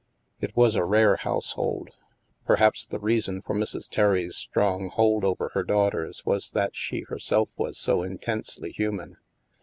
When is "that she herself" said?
6.55-7.49